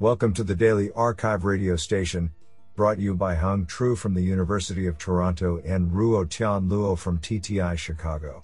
Welcome 0.00 0.34
to 0.34 0.42
the 0.42 0.56
Daily 0.56 0.88
arXiv 0.88 1.44
radio 1.44 1.76
station, 1.76 2.32
brought 2.74 2.98
you 2.98 3.14
by 3.14 3.36
Hung 3.36 3.64
Tru 3.64 3.94
from 3.94 4.12
the 4.12 4.20
University 4.20 4.88
of 4.88 4.98
Toronto 4.98 5.62
and 5.64 5.88
Ruo 5.92 6.28
Tian 6.28 6.68
Luo 6.68 6.98
from 6.98 7.20
TTI 7.20 7.78
Chicago. 7.78 8.42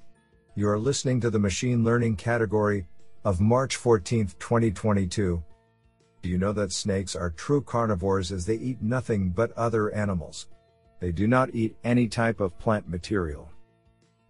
You 0.54 0.68
are 0.68 0.78
listening 0.78 1.20
to 1.22 1.28
the 1.28 1.40
machine 1.40 1.82
learning 1.82 2.14
category 2.14 2.86
of 3.24 3.40
March 3.40 3.74
14, 3.74 4.28
2022. 4.38 5.42
Do 6.22 6.28
you 6.28 6.38
know 6.38 6.52
that 6.52 6.70
snakes 6.70 7.16
are 7.16 7.30
true 7.30 7.62
carnivores 7.62 8.30
as 8.30 8.46
they 8.46 8.54
eat 8.54 8.80
nothing 8.80 9.30
but 9.30 9.50
other 9.56 9.90
animals? 9.90 10.46
They 11.00 11.10
do 11.10 11.26
not 11.26 11.52
eat 11.52 11.76
any 11.82 12.06
type 12.06 12.38
of 12.38 12.56
plant 12.60 12.88
material. 12.88 13.50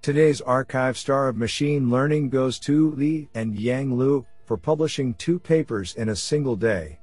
Today's 0.01 0.41
arXiv 0.41 0.97
star 0.97 1.29
of 1.29 1.37
machine 1.37 1.91
learning 1.91 2.31
goes 2.31 2.59
to 2.61 2.93
Li 2.93 3.29
and 3.35 3.61
Yang 3.61 3.99
Liu 3.99 4.27
for 4.47 4.57
publishing 4.57 5.13
two 5.15 5.39
papers 5.39 5.95
in 5.97 6.09
a 6.09 6.17
single 6.17 6.57
day. 6.57 6.97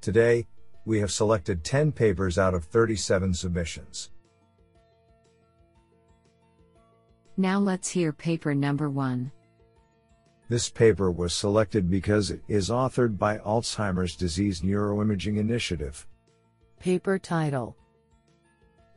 Today, 0.00 0.46
we 0.86 0.98
have 1.00 1.12
selected 1.12 1.62
10 1.62 1.92
papers 1.92 2.38
out 2.38 2.54
of 2.54 2.64
37 2.64 3.34
submissions. 3.34 4.10
Now 7.36 7.58
let's 7.58 7.88
hear 7.88 8.12
paper 8.12 8.54
number 8.54 8.88
one. 8.88 9.30
This 10.48 10.68
paper 10.68 11.10
was 11.10 11.34
selected 11.34 11.90
because 11.90 12.30
it 12.30 12.42
is 12.48 12.70
authored 12.70 13.18
by 13.18 13.38
Alzheimer's 13.38 14.16
Disease 14.16 14.62
Neuroimaging 14.62 15.36
Initiative. 15.36 16.06
Paper 16.80 17.18
title 17.18 17.76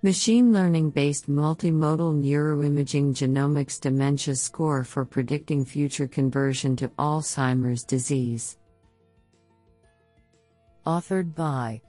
Machine 0.02 0.52
learning 0.52 0.89
based 0.89 1.30
multimodal 1.30 2.22
neuroimaging 2.22 3.13
genomics 3.13 3.80
dementia 3.80 4.35
score 4.35 4.83
for 4.83 5.05
predicting 5.05 5.63
future 5.63 6.08
conversion 6.08 6.75
to 6.77 6.88
Alzheimer's 6.99 7.83
disease. 7.83 8.58
Authored 10.86 11.34
by 11.34 11.81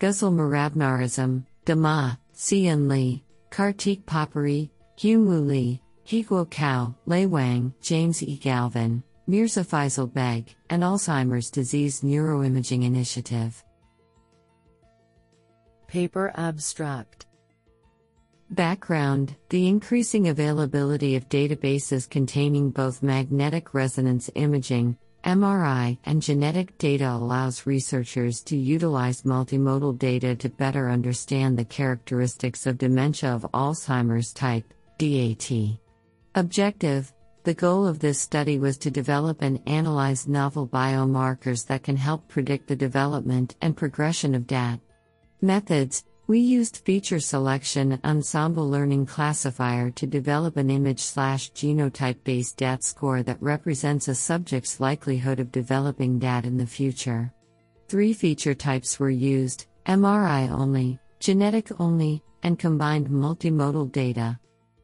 Ghazal 0.00 0.32
Mirabnahrazam, 0.32 1.44
Dama, 1.64 2.18
Xian 2.34 2.88
Li, 2.88 3.22
Karteek 3.50 4.04
Popuri, 4.04 4.70
Hyunwoo 4.96 5.46
Lee, 5.46 5.80
Jiguo 6.04 6.48
Cao, 6.48 6.96
Lei 7.06 7.26
Wang, 7.26 7.72
James 7.80 8.22
E. 8.22 8.36
Galvin, 8.36 9.02
Mirza 9.28 9.62
Faisal 9.62 10.12
Beg, 10.12 10.56
and 10.70 10.82
Alzheimer's 10.82 11.50
Disease 11.50 12.00
Neuroimaging 12.00 12.84
Initiative. 12.84 13.62
Paper 15.86 16.32
Abstract 16.34 17.26
Background 18.50 19.36
The 19.50 19.68
increasing 19.68 20.28
availability 20.28 21.14
of 21.14 21.28
databases 21.28 22.08
containing 22.08 22.70
both 22.70 23.02
magnetic 23.02 23.74
resonance 23.74 24.30
imaging, 24.34 24.96
MRI, 25.28 25.98
and 26.06 26.22
genetic 26.22 26.78
data 26.78 27.10
allows 27.12 27.66
researchers 27.66 28.40
to 28.44 28.56
utilize 28.56 29.24
multimodal 29.24 29.98
data 29.98 30.34
to 30.36 30.48
better 30.48 30.88
understand 30.88 31.58
the 31.58 31.66
characteristics 31.66 32.66
of 32.66 32.78
dementia 32.78 33.34
of 33.34 33.46
Alzheimer's 33.52 34.32
type, 34.32 34.72
DAT. 34.96 35.52
Objective 36.34 37.12
The 37.44 37.52
goal 37.52 37.86
of 37.86 37.98
this 37.98 38.18
study 38.18 38.58
was 38.58 38.78
to 38.78 38.90
develop 38.90 39.42
and 39.42 39.60
analyze 39.66 40.26
novel 40.26 40.66
biomarkers 40.66 41.66
that 41.66 41.82
can 41.82 41.98
help 41.98 42.26
predict 42.28 42.66
the 42.66 42.76
development 42.76 43.54
and 43.60 43.76
progression 43.76 44.34
of 44.34 44.46
DAT. 44.46 44.80
Methods 45.42 46.04
We 46.28 46.40
used 46.40 46.82
feature 46.84 47.20
selection 47.20 47.98
ensemble 48.04 48.68
learning 48.68 49.06
classifier 49.06 49.90
to 49.92 50.06
develop 50.06 50.58
an 50.58 50.68
image 50.68 51.00
slash 51.00 51.50
genotype 51.52 52.22
based 52.22 52.58
DAT 52.58 52.84
score 52.84 53.22
that 53.22 53.40
represents 53.40 54.08
a 54.08 54.14
subject's 54.14 54.78
likelihood 54.78 55.40
of 55.40 55.50
developing 55.50 56.18
DAT 56.18 56.44
in 56.44 56.58
the 56.58 56.66
future. 56.66 57.32
Three 57.88 58.12
feature 58.12 58.54
types 58.54 59.00
were 59.00 59.08
used 59.08 59.68
MRI 59.86 60.50
only, 60.50 61.00
genetic 61.18 61.80
only, 61.80 62.22
and 62.42 62.58
combined 62.58 63.08
multimodal 63.08 63.90
data. 63.90 64.38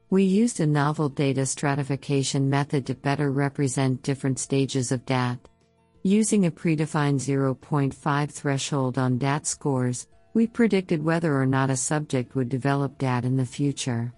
We 0.09 0.25
used 0.25 0.61
a 0.61 0.67
novel 0.67 1.11
data 1.11 1.45
stratification 1.45 2.49
method 2.49 2.87
to 2.87 2.95
better 2.95 3.31
represent 3.31 4.03
different 4.03 4.39
stages 4.39 4.93
of 4.93 5.05
DAT. 5.05 5.39
Using 6.05 6.47
a 6.47 6.51
predefined 6.51 7.21
0.5 7.21 8.31
threshold 8.31 8.97
on 8.97 9.19
DAT 9.19 9.47
scores, 9.47 10.07
we 10.35 10.49
predicted 10.49 11.03
whether 11.03 11.41
or 11.41 11.47
not 11.47 11.71
a 11.71 11.77
subject 11.77 12.35
would 12.35 12.49
develop 12.49 12.99
DAT 12.99 13.25
in 13.25 13.37
the 13.37 13.47
future. 13.47 14.13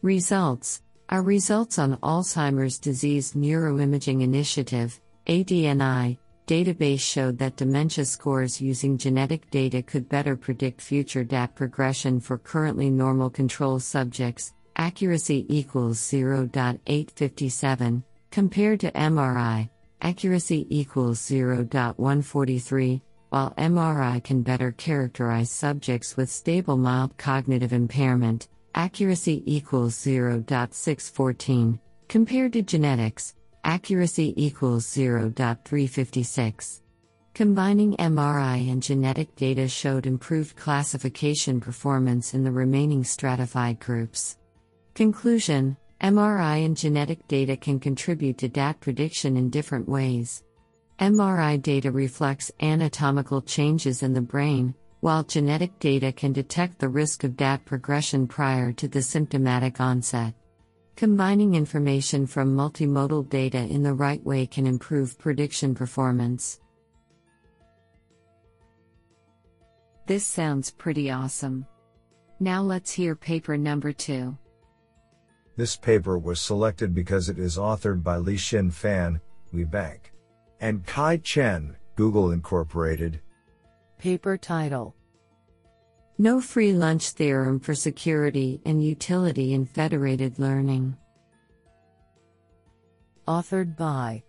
Results 0.00 0.82
Our 1.08 1.22
results 1.22 1.78
on 1.78 1.96
Alzheimer's 1.96 2.78
Disease 2.78 3.32
Neuroimaging 3.32 4.22
Initiative, 4.22 5.00
ADNI, 5.26 6.18
database 6.46 7.00
showed 7.00 7.38
that 7.38 7.56
dementia 7.56 8.04
scores 8.04 8.60
using 8.60 8.96
genetic 8.96 9.50
data 9.50 9.82
could 9.82 10.08
better 10.08 10.36
predict 10.36 10.80
future 10.80 11.24
DAT 11.24 11.56
progression 11.56 12.20
for 12.20 12.38
currently 12.38 12.88
normal 12.88 13.28
control 13.28 13.80
subjects, 13.80 14.54
accuracy 14.76 15.46
equals 15.48 15.98
0.857, 15.98 18.04
compared 18.30 18.80
to 18.80 18.92
MRI, 18.92 19.68
accuracy 20.00 20.66
equals 20.70 21.18
0.143, 21.18 23.00
while 23.36 23.52
MRI 23.58 24.24
can 24.24 24.40
better 24.40 24.72
characterize 24.72 25.50
subjects 25.50 26.16
with 26.16 26.30
stable 26.30 26.78
mild 26.78 27.14
cognitive 27.18 27.74
impairment, 27.74 28.48
accuracy 28.74 29.42
equals 29.44 29.94
0.614, 29.94 31.78
compared 32.08 32.54
to 32.54 32.62
genetics, 32.62 33.34
accuracy 33.62 34.32
equals 34.42 34.86
0.356. 34.86 36.80
Combining 37.34 37.94
MRI 37.96 38.72
and 38.72 38.82
genetic 38.82 39.36
data 39.36 39.68
showed 39.68 40.06
improved 40.06 40.56
classification 40.56 41.60
performance 41.60 42.32
in 42.32 42.42
the 42.42 42.50
remaining 42.50 43.04
stratified 43.04 43.78
groups. 43.78 44.38
Conclusion 44.94 45.76
MRI 46.00 46.64
and 46.64 46.74
genetic 46.74 47.28
data 47.28 47.54
can 47.54 47.80
contribute 47.80 48.38
to 48.38 48.48
DAT 48.48 48.80
prediction 48.80 49.36
in 49.36 49.50
different 49.50 49.86
ways. 49.86 50.42
MRI 51.00 51.60
data 51.60 51.90
reflects 51.90 52.50
anatomical 52.60 53.42
changes 53.42 54.02
in 54.02 54.14
the 54.14 54.20
brain, 54.20 54.74
while 55.00 55.22
genetic 55.22 55.78
data 55.78 56.10
can 56.10 56.32
detect 56.32 56.78
the 56.78 56.88
risk 56.88 57.22
of 57.22 57.36
DAT 57.36 57.64
progression 57.66 58.26
prior 58.26 58.72
to 58.72 58.88
the 58.88 59.02
symptomatic 59.02 59.78
onset. 59.78 60.32
Combining 60.96 61.54
information 61.54 62.26
from 62.26 62.56
multimodal 62.56 63.28
data 63.28 63.58
in 63.58 63.82
the 63.82 63.92
right 63.92 64.24
way 64.24 64.46
can 64.46 64.66
improve 64.66 65.18
prediction 65.18 65.74
performance. 65.74 66.60
This 70.06 70.24
sounds 70.24 70.70
pretty 70.70 71.10
awesome. 71.10 71.66
Now 72.40 72.62
let's 72.62 72.90
hear 72.90 73.14
paper 73.14 73.58
number 73.58 73.92
two. 73.92 74.38
This 75.56 75.76
paper 75.76 76.16
was 76.18 76.40
selected 76.40 76.94
because 76.94 77.28
it 77.28 77.38
is 77.38 77.58
authored 77.58 78.02
by 78.02 78.16
Li 78.16 78.36
Xin 78.36 78.72
Fan, 78.72 79.20
WeBank, 79.52 79.98
and 80.60 80.84
Kai 80.86 81.18
Chen, 81.18 81.76
Google 81.96 82.32
Incorporated. 82.32 83.20
Paper 83.98 84.36
title 84.36 84.94
No 86.18 86.40
Free 86.40 86.72
Lunch 86.72 87.10
Theorem 87.10 87.60
for 87.60 87.74
Security 87.74 88.60
and 88.64 88.84
Utility 88.84 89.54
in 89.54 89.66
Federated 89.66 90.38
Learning. 90.38 90.96
Authored 93.26 93.76
by 93.76 94.22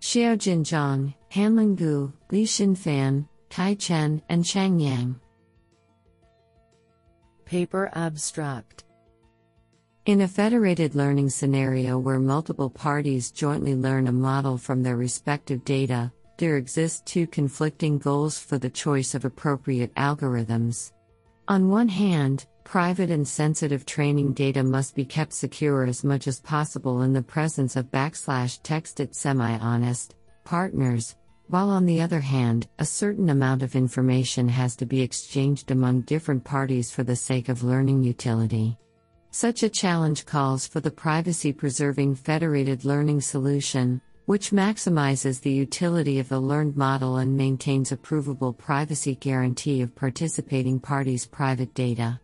Xiaojin 0.00 0.64
Zhang, 0.64 1.14
Hanlin 1.30 1.76
Gu, 1.76 2.12
Li 2.30 2.44
Xin 2.44 2.76
Fan, 2.76 3.28
Kai 3.50 3.74
Chen, 3.74 4.22
and 4.28 4.44
Qiang 4.44 4.82
Yang. 4.82 5.20
Paper 7.44 7.90
Abstract 7.94 8.84
in 10.06 10.22
a 10.22 10.28
federated 10.28 10.94
learning 10.94 11.28
scenario 11.28 11.98
where 11.98 12.18
multiple 12.18 12.70
parties 12.70 13.30
jointly 13.30 13.74
learn 13.74 14.06
a 14.06 14.12
model 14.12 14.56
from 14.56 14.82
their 14.82 14.96
respective 14.96 15.62
data, 15.64 16.10
there 16.38 16.56
exist 16.56 17.04
two 17.04 17.26
conflicting 17.26 17.98
goals 17.98 18.38
for 18.38 18.56
the 18.56 18.70
choice 18.70 19.14
of 19.14 19.26
appropriate 19.26 19.94
algorithms. 19.96 20.92
On 21.48 21.68
one 21.68 21.88
hand, 21.88 22.46
private 22.64 23.10
and 23.10 23.28
sensitive 23.28 23.84
training 23.84 24.32
data 24.32 24.62
must 24.62 24.94
be 24.94 25.04
kept 25.04 25.34
secure 25.34 25.84
as 25.84 26.02
much 26.02 26.26
as 26.26 26.40
possible 26.40 27.02
in 27.02 27.12
the 27.12 27.22
presence 27.22 27.76
of 27.76 27.90
backslash 27.90 28.60
texted 28.62 29.14
semi 29.14 29.58
honest 29.58 30.14
partners, 30.44 31.14
while 31.48 31.68
on 31.68 31.84
the 31.84 32.00
other 32.00 32.20
hand, 32.20 32.66
a 32.78 32.84
certain 32.86 33.28
amount 33.28 33.62
of 33.62 33.76
information 33.76 34.48
has 34.48 34.76
to 34.76 34.86
be 34.86 35.02
exchanged 35.02 35.70
among 35.70 36.00
different 36.02 36.42
parties 36.42 36.90
for 36.90 37.02
the 37.02 37.16
sake 37.16 37.50
of 37.50 37.62
learning 37.62 38.02
utility. 38.02 38.78
Such 39.32 39.62
a 39.62 39.68
challenge 39.68 40.26
calls 40.26 40.66
for 40.66 40.80
the 40.80 40.90
privacy 40.90 41.52
preserving 41.52 42.16
federated 42.16 42.84
learning 42.84 43.20
solution, 43.20 44.00
which 44.26 44.50
maximizes 44.50 45.40
the 45.40 45.52
utility 45.52 46.18
of 46.18 46.28
the 46.28 46.40
learned 46.40 46.76
model 46.76 47.18
and 47.18 47.36
maintains 47.36 47.92
a 47.92 47.96
provable 47.96 48.52
privacy 48.52 49.14
guarantee 49.14 49.82
of 49.82 49.94
participating 49.94 50.80
parties' 50.80 51.26
private 51.26 51.72
data. 51.74 52.18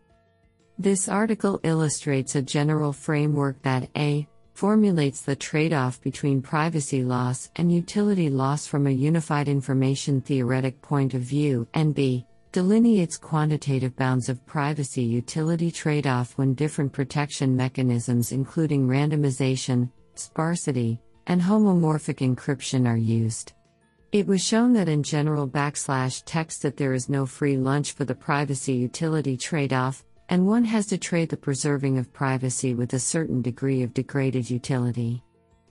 This 0.77 1.07
article 1.07 1.61
illustrates 1.63 2.35
a 2.35 2.41
general 2.41 2.91
framework 2.91 3.61
that 3.61 3.89
a 3.95 4.27
formulates 4.53 5.21
the 5.21 5.35
trade 5.35 5.71
off 5.71 6.01
between 6.01 6.41
privacy 6.41 7.05
loss 7.05 7.49
and 7.55 7.71
utility 7.71 8.29
loss 8.29 8.67
from 8.67 8.85
a 8.85 8.91
unified 8.91 9.47
information 9.47 10.19
theoretic 10.19 10.81
point 10.81 11.13
of 11.13 11.21
view, 11.21 11.67
and 11.73 11.95
b. 11.95 12.25
delineates 12.57 13.17
quantitative 13.17 13.95
bounds 13.97 14.29
of 14.29 14.43
privacy 14.47 15.03
utility 15.03 15.69
trade 15.69 16.07
off 16.07 16.35
when 16.39 16.55
different 16.55 16.91
protection 16.91 17.55
mechanisms, 17.55 18.31
including 18.31 18.87
randomization, 18.87 19.87
sparsity, 20.15 20.99
and 21.27 21.39
homomorphic 21.39 22.17
encryption, 22.27 22.87
are 22.87 22.97
used. 22.97 23.53
It 24.11 24.25
was 24.25 24.43
shown 24.43 24.73
that 24.73 24.89
in 24.89 25.03
general 25.03 25.47
backslash 25.47 26.23
text 26.25 26.63
that 26.63 26.77
there 26.77 26.93
is 26.93 27.09
no 27.09 27.27
free 27.27 27.57
lunch 27.57 27.91
for 27.91 28.05
the 28.05 28.15
privacy 28.15 28.73
utility 28.73 29.37
trade 29.37 29.71
off, 29.71 30.03
and 30.29 30.47
one 30.47 30.65
has 30.65 30.87
to 30.87 30.97
trade 30.97 31.29
the 31.29 31.37
preserving 31.37 31.99
of 31.99 32.11
privacy 32.11 32.73
with 32.73 32.91
a 32.93 32.99
certain 32.99 33.43
degree 33.43 33.83
of 33.83 33.93
degraded 33.93 34.49
utility. 34.49 35.23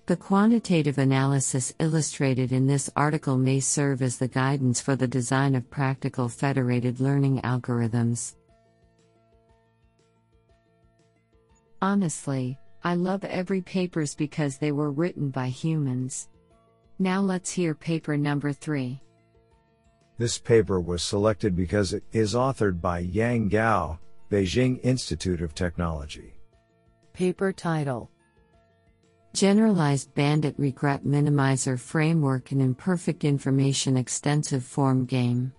The 0.07 0.17
quantitative 0.17 0.99
analysis 0.99 1.75
illustrated 1.81 2.53
in 2.53 2.69
this 2.69 2.89
article 2.95 3.37
may 3.37 3.59
serve 3.59 4.03
as 4.03 4.19
the 4.19 4.29
guidance 4.29 4.81
for 4.81 4.95
the 4.95 5.09
design 5.09 5.57
of 5.57 5.69
practical 5.69 6.29
federated 6.29 7.01
learning 7.01 7.41
algorithms. 7.41 8.37
Honestly, 11.83 12.57
I 12.85 12.95
love 12.95 13.25
every 13.25 13.61
papers 13.63 14.15
because 14.15 14.59
they 14.59 14.71
were 14.71 14.93
written 14.93 15.31
by 15.31 15.49
humans. 15.49 16.29
Now 17.01 17.21
let's 17.21 17.51
hear 17.51 17.75
paper 17.75 18.17
number 18.17 18.53
3. 18.53 19.01
This 20.19 20.39
paper 20.39 20.81
was 20.81 21.03
selected 21.03 21.57
because 21.57 21.93
it 21.93 22.05
is 22.13 22.35
authored 22.35 22.81
by 22.81 23.01
Yang 23.01 23.49
Gao, 23.49 23.99
Beijing 24.31 24.79
Institute 24.85 25.43
of 25.43 25.53
Technology. 25.53 26.35
Paper 27.13 27.53
title 27.53 28.09
Generalized 29.37 30.15
Bandit 30.15 30.55
Regret 30.57 31.05
Minimizer 31.05 31.79
Framework 31.79 32.53
and 32.53 32.63
Imperfect 32.63 33.23
Information 33.23 33.99
Extensive 33.99 34.65
Form 34.65 35.05
Game. 35.05 35.53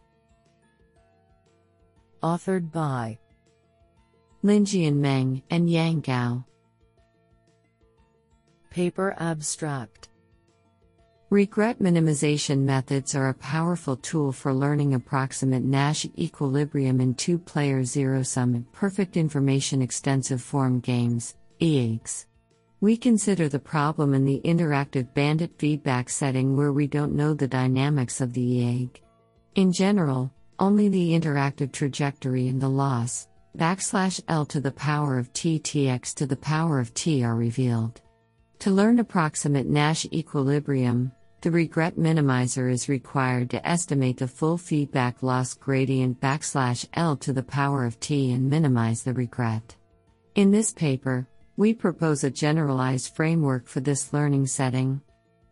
Authored 2.23 2.71
by 2.71 3.19
Linjian 4.43 4.95
Meng 4.95 5.43
and 5.51 5.69
Yang 5.69 6.01
Gao. 6.01 6.45
Paper 8.71 9.15
Abstract 9.19 10.09
Regret 11.29 11.77
minimization 11.77 12.61
methods 12.61 13.13
are 13.13 13.29
a 13.29 13.33
powerful 13.35 13.95
tool 13.95 14.31
for 14.31 14.55
learning 14.55 14.95
approximate 14.95 15.61
Nash 15.61 16.03
equilibrium 16.17 16.99
in 16.99 17.13
two 17.13 17.37
player 17.37 17.83
zero 17.83 18.23
sum 18.23 18.65
perfect 18.73 19.15
information 19.15 19.83
extensive 19.83 20.41
form 20.41 20.79
games, 20.79 21.35
EIGS. 21.61 22.26
We 22.79 22.95
consider 22.95 23.49
the 23.49 23.57
problem 23.57 24.13
in 24.13 24.23
the 24.23 24.39
interactive 24.45 25.11
bandit 25.15 25.51
feedback 25.57 26.09
setting 26.09 26.55
where 26.55 26.71
we 26.71 26.85
don't 26.85 27.15
know 27.15 27.33
the 27.33 27.47
dynamics 27.47 28.21
of 28.21 28.33
the 28.33 28.61
EIG. 28.61 29.01
In 29.55 29.71
general, 29.73 30.31
only 30.59 30.87
the 30.87 31.19
interactive 31.19 31.71
trajectory 31.71 32.47
and 32.47 32.61
the 32.61 32.69
loss, 32.69 33.29
backslash 33.57 34.21
L 34.27 34.45
to 34.45 34.59
the 34.59 34.71
power 34.71 35.17
of 35.17 35.33
T 35.33 35.59
Tx 35.59 36.13
to 36.13 36.27
the 36.27 36.35
power 36.35 36.79
of 36.79 36.93
T 36.93 37.23
are 37.23 37.35
revealed. 37.35 37.99
To 38.59 38.69
learn 38.69 38.99
approximate 38.99 39.65
Nash 39.65 40.05
equilibrium, 40.13 41.11
the 41.41 41.49
regret 41.49 41.97
minimizer 41.97 42.71
is 42.71 42.89
required 42.89 43.49
to 43.51 43.67
estimate 43.67 44.17
the 44.17 44.27
full 44.27 44.57
feedback 44.57 45.23
loss 45.23 45.55
gradient 45.55 46.21
backslash 46.21 46.85
L 46.93 47.15
to 47.17 47.33
the 47.33 47.41
power 47.41 47.85
of 47.85 47.99
T 47.99 48.31
and 48.33 48.47
minimize 48.47 49.01
the 49.01 49.13
regret. 49.13 49.75
In 50.35 50.51
this 50.51 50.71
paper, 50.71 51.27
we 51.57 51.73
propose 51.73 52.23
a 52.23 52.29
generalized 52.29 53.15
framework 53.15 53.67
for 53.67 53.79
this 53.79 54.13
learning 54.13 54.45
setting. 54.45 55.01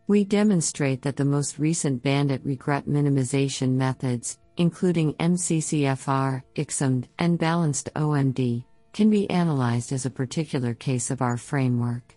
We 0.06 0.22
demonstrate 0.22 1.02
that 1.02 1.16
the 1.16 1.24
most 1.24 1.58
recent 1.58 2.00
bandit 2.00 2.40
regret 2.44 2.86
minimization 2.86 3.72
methods, 3.72 4.38
including 4.56 5.14
MCCFR, 5.14 6.42
ICSMD, 6.54 7.08
and 7.18 7.38
balanced 7.38 7.90
OMD, 7.96 8.64
can 8.92 9.10
be 9.10 9.28
analyzed 9.28 9.92
as 9.92 10.06
a 10.06 10.10
particular 10.10 10.74
case 10.74 11.10
of 11.10 11.20
our 11.20 11.36
framework. 11.36 12.14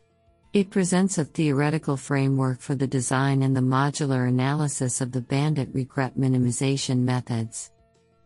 It 0.54 0.70
presents 0.70 1.18
a 1.18 1.26
theoretical 1.26 1.98
framework 1.98 2.62
for 2.62 2.76
the 2.76 2.88
design 2.88 3.42
and 3.42 3.58
the 3.58 3.62
modular 3.62 4.28
analysis 4.28 5.02
of 5.02 5.12
the 5.12 5.22
bandit 5.22 5.70
regret 5.74 6.18
minimization 6.18 7.00
methods. 7.00 7.72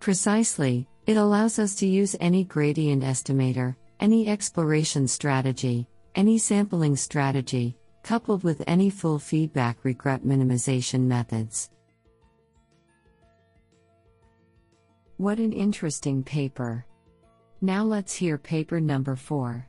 Precisely, 0.02 0.88
it 1.08 1.16
allows 1.16 1.58
us 1.58 1.76
to 1.76 1.88
use 1.88 2.18
any 2.20 2.44
gradient 2.44 3.04
estimator, 3.04 3.76
any 4.00 4.28
exploration 4.28 5.08
strategy, 5.08 5.88
any 6.16 6.38
sampling 6.38 6.96
strategy, 6.96 7.78
coupled 8.04 8.44
with 8.44 8.64
any 8.68 8.90
full 8.90 9.20
feedback 9.20 9.78
regret 9.84 10.24
minimization 10.24 11.02
methods. 11.02 11.70
What 15.18 15.38
an 15.40 15.54
interesting 15.54 16.24
paper! 16.24 16.86
Now 17.62 17.84
let's 17.84 18.14
hear 18.14 18.38
paper 18.38 18.82
number 18.82 19.16
4. 19.16 19.66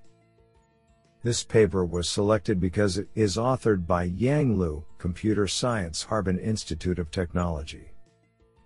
This 1.22 1.44
paper 1.44 1.84
was 1.84 2.08
selected 2.08 2.60
because 2.60 2.98
it 2.98 3.08
is 3.14 3.36
authored 3.36 3.86
by 3.86 4.04
Yang 4.04 4.58
Liu, 4.58 4.84
Computer 4.98 5.46
Science 5.46 6.02
Harbin 6.02 6.38
Institute 6.38 6.98
of 6.98 7.10
Technology. 7.10 7.92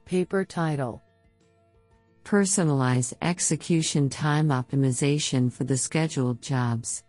Paper 0.06 0.44
title 0.44 1.02
Personalized 2.28 3.14
Execution 3.22 4.10
Time 4.10 4.48
Optimization 4.48 5.50
for 5.50 5.64
the 5.64 5.78
Scheduled 5.78 6.42
Jobs. 6.42 7.02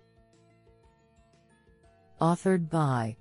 Authored 2.21 2.69
by 2.69 3.17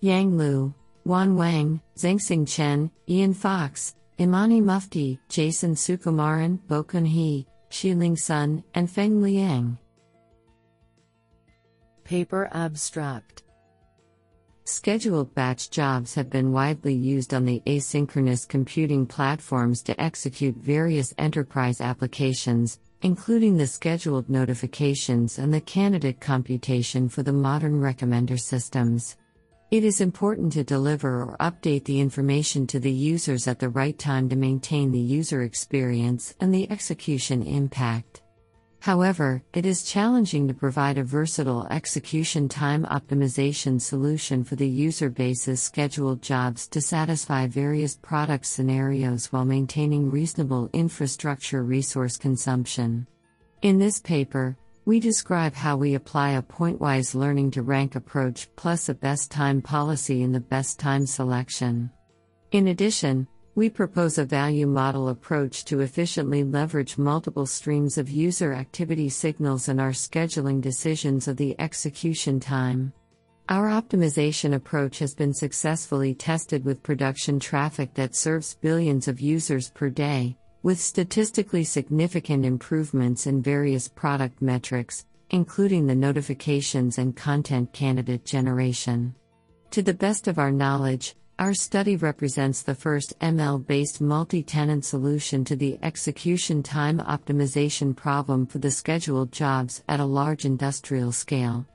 Yang 0.00 0.38
Liu, 0.38 0.74
Wan 1.04 1.36
Wang, 1.36 1.82
Zhengxing 1.98 2.48
Chen, 2.48 2.90
Ian 3.10 3.34
Fox, 3.34 3.94
Imani 4.18 4.62
Mufti, 4.62 5.20
Jason 5.28 5.74
Sukumaran, 5.74 6.58
Bokun 6.66 7.06
He, 7.06 7.46
Xiling 7.68 8.18
Sun, 8.18 8.64
and 8.72 8.90
Feng 8.90 9.20
Liang. 9.20 9.76
Paper 12.04 12.48
Abstract 12.52 13.42
Scheduled 14.70 15.34
batch 15.34 15.68
jobs 15.68 16.14
have 16.14 16.30
been 16.30 16.52
widely 16.52 16.94
used 16.94 17.34
on 17.34 17.44
the 17.44 17.60
asynchronous 17.66 18.46
computing 18.46 19.04
platforms 19.04 19.82
to 19.82 20.00
execute 20.00 20.54
various 20.54 21.12
enterprise 21.18 21.80
applications, 21.80 22.78
including 23.02 23.56
the 23.56 23.66
scheduled 23.66 24.30
notifications 24.30 25.40
and 25.40 25.52
the 25.52 25.60
candidate 25.60 26.20
computation 26.20 27.08
for 27.08 27.24
the 27.24 27.32
modern 27.32 27.80
recommender 27.80 28.38
systems. 28.38 29.16
It 29.72 29.82
is 29.82 30.00
important 30.00 30.52
to 30.52 30.62
deliver 30.62 31.24
or 31.24 31.36
update 31.40 31.84
the 31.84 31.98
information 31.98 32.64
to 32.68 32.78
the 32.78 32.92
users 32.92 33.48
at 33.48 33.58
the 33.58 33.70
right 33.70 33.98
time 33.98 34.28
to 34.28 34.36
maintain 34.36 34.92
the 34.92 35.00
user 35.00 35.42
experience 35.42 36.36
and 36.38 36.54
the 36.54 36.70
execution 36.70 37.42
impact. 37.42 38.22
However, 38.80 39.42
it 39.52 39.66
is 39.66 39.82
challenging 39.82 40.48
to 40.48 40.54
provide 40.54 40.96
a 40.96 41.04
versatile 41.04 41.66
execution 41.70 42.48
time 42.48 42.86
optimization 42.86 43.78
solution 43.78 44.42
for 44.42 44.56
the 44.56 44.66
user 44.66 45.10
base's 45.10 45.62
scheduled 45.62 46.22
jobs 46.22 46.66
to 46.68 46.80
satisfy 46.80 47.46
various 47.46 47.96
product 47.96 48.46
scenarios 48.46 49.26
while 49.26 49.44
maintaining 49.44 50.10
reasonable 50.10 50.70
infrastructure 50.72 51.62
resource 51.62 52.16
consumption. 52.16 53.06
In 53.60 53.78
this 53.78 54.00
paper, 54.00 54.56
we 54.86 54.98
describe 54.98 55.54
how 55.54 55.76
we 55.76 55.94
apply 55.94 56.30
a 56.30 56.42
pointwise 56.42 57.14
learning 57.14 57.50
to 57.50 57.62
rank 57.62 57.96
approach 57.96 58.48
plus 58.56 58.88
a 58.88 58.94
best 58.94 59.30
time 59.30 59.60
policy 59.60 60.22
in 60.22 60.32
the 60.32 60.40
best 60.40 60.78
time 60.78 61.04
selection. 61.04 61.90
In 62.52 62.68
addition, 62.68 63.28
we 63.54 63.68
propose 63.68 64.18
a 64.18 64.24
value 64.24 64.66
model 64.66 65.08
approach 65.08 65.64
to 65.64 65.80
efficiently 65.80 66.44
leverage 66.44 66.96
multiple 66.96 67.46
streams 67.46 67.98
of 67.98 68.08
user 68.08 68.52
activity 68.52 69.08
signals 69.08 69.68
in 69.68 69.80
our 69.80 69.90
scheduling 69.90 70.60
decisions 70.60 71.26
of 71.26 71.36
the 71.36 71.58
execution 71.60 72.38
time. 72.38 72.92
Our 73.48 73.68
optimization 73.68 74.54
approach 74.54 75.00
has 75.00 75.14
been 75.14 75.34
successfully 75.34 76.14
tested 76.14 76.64
with 76.64 76.84
production 76.84 77.40
traffic 77.40 77.94
that 77.94 78.14
serves 78.14 78.54
billions 78.54 79.08
of 79.08 79.20
users 79.20 79.70
per 79.70 79.90
day, 79.90 80.36
with 80.62 80.78
statistically 80.78 81.64
significant 81.64 82.44
improvements 82.44 83.26
in 83.26 83.42
various 83.42 83.88
product 83.88 84.40
metrics, 84.40 85.06
including 85.30 85.86
the 85.86 85.94
notifications 85.96 86.98
and 86.98 87.16
content 87.16 87.72
candidate 87.72 88.24
generation. 88.24 89.14
To 89.72 89.82
the 89.82 89.94
best 89.94 90.28
of 90.28 90.38
our 90.38 90.52
knowledge, 90.52 91.16
our 91.40 91.54
study 91.54 91.96
represents 91.96 92.60
the 92.60 92.74
first 92.74 93.18
ML 93.20 93.66
based 93.66 94.02
multi 94.02 94.42
tenant 94.42 94.84
solution 94.84 95.42
to 95.46 95.56
the 95.56 95.78
execution 95.82 96.62
time 96.62 96.98
optimization 96.98 97.96
problem 97.96 98.46
for 98.46 98.58
the 98.58 98.70
scheduled 98.70 99.32
jobs 99.32 99.82
at 99.88 100.00
a 100.00 100.04
large 100.04 100.44
industrial 100.44 101.12
scale. 101.12 101.66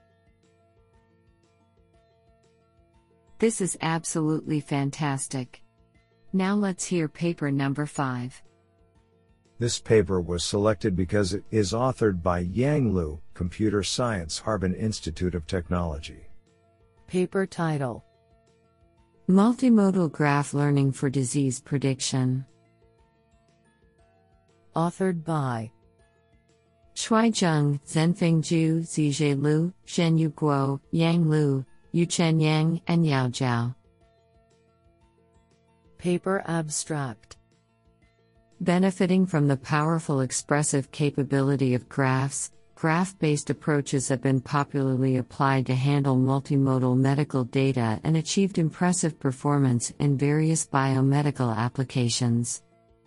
This 3.39 3.59
is 3.59 3.75
absolutely 3.81 4.59
fantastic. 4.59 5.63
Now 6.31 6.53
let's 6.53 6.85
hear 6.85 7.07
paper 7.07 7.49
number 7.49 7.87
5. 7.87 8.43
This 9.57 9.79
paper 9.79 10.21
was 10.21 10.43
selected 10.43 10.95
because 10.95 11.33
it 11.33 11.43
is 11.49 11.73
authored 11.73 12.21
by 12.21 12.39
Yang 12.39 12.93
Liu, 12.93 13.21
Computer 13.33 13.81
Science, 13.81 14.37
Harbin 14.37 14.75
Institute 14.75 15.33
of 15.33 15.47
Technology. 15.47 16.27
Paper 17.07 17.47
title 17.47 18.04
Multimodal 19.27 20.11
Graph 20.11 20.53
Learning 20.53 20.91
for 20.91 21.09
Disease 21.09 21.59
Prediction. 21.59 22.45
Authored 24.75 25.23
by 25.23 25.71
Shuai 26.93 27.31
Zheng, 27.31 27.79
Zhenfeng 27.87 28.43
Zhu, 28.43 28.81
Zijie 28.81 29.41
Liu, 29.41 29.73
Zhenyu 29.87 30.31
Guo, 30.33 30.79
Yang 30.91 31.27
Liu, 31.27 31.65
Yuchen 31.91 32.39
Yang, 32.39 32.81
and 32.85 33.07
Yao 33.07 33.27
Zhao. 33.29 33.73
Paper 35.97 36.43
Abstract 36.45 37.37
Benefiting 38.61 39.25
from 39.25 39.47
the 39.47 39.57
powerful 39.57 40.21
expressive 40.21 40.91
capability 40.91 41.73
of 41.73 41.89
graphs, 41.89 42.51
graph 42.85 43.17
based 43.17 43.49
approaches 43.49 44.09
have 44.09 44.21
been 44.21 44.39
popularly 44.39 45.17
applied 45.17 45.65
to 45.65 45.73
handle 45.73 46.15
multimodal 46.15 46.95
medical 46.95 47.43
data 47.43 47.99
and 48.03 48.15
achieved 48.15 48.59
impressive 48.59 49.19
performance 49.19 49.91
in 49.97 50.15
various 50.15 50.67
biomedical 50.67 51.57
applications. 51.57 52.61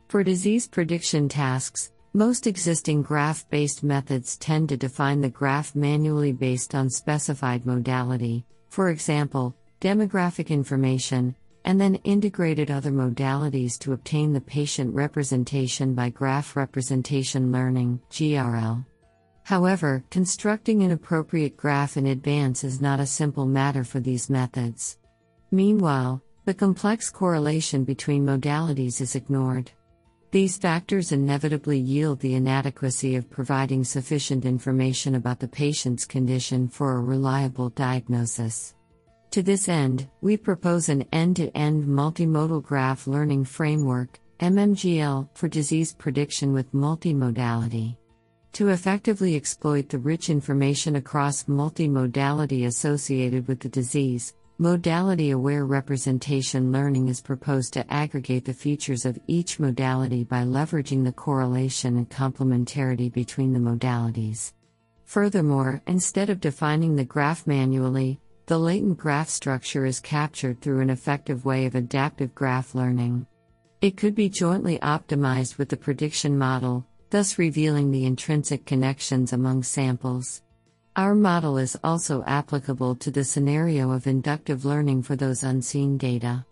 For 0.08 0.25
disease 0.25 0.66
prediction 0.66 1.28
tasks, 1.28 1.92
most 2.12 2.49
existing 2.49 3.02
graph 3.02 3.49
based 3.50 3.85
methods 3.85 4.37
tend 4.38 4.68
to 4.70 4.76
define 4.76 5.20
the 5.20 5.28
graph 5.28 5.76
manually 5.76 6.32
based 6.32 6.75
on 6.75 6.90
specified 6.90 7.64
modality, 7.64 8.44
for 8.70 8.88
example, 8.88 9.54
demographic 9.80 10.49
information, 10.49 11.37
and 11.64 11.80
then 11.80 11.94
integrated 12.02 12.68
other 12.68 12.90
modalities 12.90 13.78
to 13.78 13.92
obtain 13.92 14.32
the 14.32 14.40
patient 14.40 14.92
representation 14.92 15.94
by 15.94 16.08
graph 16.08 16.56
representation 16.56 17.52
learning 17.52 18.00
GRL. 18.11 18.85
However, 19.49 20.05
constructing 20.11 20.83
an 20.83 20.90
appropriate 20.90 21.57
graph 21.57 21.97
in 21.97 22.09
advance 22.09 22.64
is 22.64 22.83
not 22.83 23.00
a 23.00 23.07
simple 23.07 23.47
matter 23.47 23.83
for 23.83 23.99
these 23.99 24.28
methods. 24.28 24.99
Meanwhile, 25.50 26.23
the 26.45 26.52
complex 26.52 27.09
correlation 27.09 27.85
between 27.85 28.26
modalities 28.26 29.00
is 29.00 29.14
ignored. 29.14 29.71
These 30.33 30.59
factors 30.59 31.12
inevitably 31.12 31.78
yield 31.78 32.21
the 32.21 32.35
inadequacy 32.35 33.17
of 33.17 33.31
providing 33.31 33.85
sufficient 33.85 34.45
information 34.45 35.14
about 35.14 35.40
the 35.40 35.49
patient's 35.49 36.05
condition 36.05 36.69
for 36.69 36.97
a 36.97 37.00
reliable 37.00 37.71
diagnosis. 37.71 38.75
To 39.31 39.43
this 39.43 39.67
end, 39.67 40.11
we 40.21 40.37
propose 40.37 40.90
an 40.90 41.07
end 41.11 41.37
to 41.37 41.49
end 41.57 41.85
multimodal 41.85 42.62
graph 42.62 43.07
learning 43.07 43.47
framework, 43.47 44.21
MMGL, 44.40 45.31
for 45.33 45.49
disease 45.49 45.95
prediction 45.95 46.52
with 46.52 46.75
multimodality. 46.75 47.97
To 48.52 48.69
effectively 48.69 49.37
exploit 49.37 49.88
the 49.88 49.99
rich 49.99 50.31
information 50.31 50.97
across 50.97 51.45
multimodality 51.45 52.67
associated 52.67 53.47
with 53.47 53.61
the 53.61 53.69
disease, 53.69 54.35
modality 54.59 55.31
aware 55.31 55.64
representation 55.64 56.73
learning 56.73 57.09
is 57.09 57.21
proposed 57.21 57.73
to 57.75 57.93
aggregate 57.93 58.45
the 58.45 58.52
features 58.52 59.05
of 59.05 59.19
each 59.28 59.61
modality 59.61 60.25
by 60.25 60.43
leveraging 60.43 61.05
the 61.05 61.12
correlation 61.12 61.97
and 61.97 62.11
complementarity 62.11 63.12
between 63.12 63.52
the 63.52 63.61
modalities. 63.61 64.52
Furthermore, 65.05 65.81
instead 65.87 66.28
of 66.28 66.40
defining 66.40 66.97
the 66.97 67.05
graph 67.05 67.47
manually, 67.47 68.21
the 68.47 68.59
latent 68.59 68.99
graph 68.99 69.28
structure 69.28 69.87
is 69.87 70.00
captured 70.00 70.61
through 70.61 70.81
an 70.81 70.90
effective 70.90 71.45
way 71.45 71.67
of 71.67 71.75
adaptive 71.75 72.35
graph 72.35 72.75
learning. 72.75 73.26
It 73.81 73.97
could 73.97 74.14
be 74.14 74.28
jointly 74.28 74.78
optimized 74.81 75.59
with 75.59 75.69
the 75.69 75.76
prediction 75.76 76.37
model, 76.37 76.85
thus 77.11 77.38
revealing 77.38 77.91
the 77.91 78.05
intrinsic 78.05 78.65
connections 78.67 79.33
among 79.33 79.62
samples. 79.62 80.43
Our 80.97 81.15
model 81.15 81.59
is 81.59 81.79
also 81.85 82.25
applicable 82.25 82.97
to 82.97 83.11
the 83.11 83.25
scenario 83.25 83.91
of 83.93 84.07
inductive 84.07 84.65
learning 84.65 85.03
for 85.03 85.17
those 85.17 85.43
unseen 85.43 85.97
data. 85.97 86.45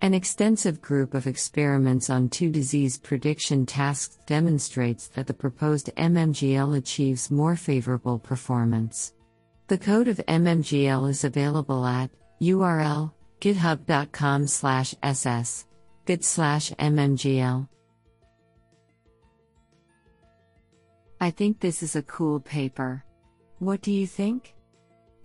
An 0.00 0.14
extensive 0.14 0.80
group 0.80 1.14
of 1.14 1.26
experiments 1.26 2.08
on 2.08 2.28
two 2.28 2.50
disease 2.50 2.96
prediction 2.98 3.66
tasks 3.66 4.18
demonstrates 4.26 5.08
that 5.08 5.26
the 5.26 5.34
proposed 5.34 5.90
MMGL 5.96 6.76
achieves 6.76 7.30
more 7.30 7.56
favorable 7.56 8.18
performance. 8.18 9.14
The 9.66 9.78
code 9.78 10.06
of 10.06 10.18
MMGL 10.28 11.10
is 11.10 11.24
available 11.24 11.84
at 11.84 12.10
URL 12.40 13.12
github.com 13.40 14.46
slash 14.46 14.94
I 21.20 21.30
think 21.30 21.58
this 21.58 21.82
is 21.82 21.96
a 21.96 22.02
cool 22.02 22.40
paper. 22.40 23.04
What 23.58 23.82
do 23.82 23.92
you 23.92 24.06
think? 24.06 24.54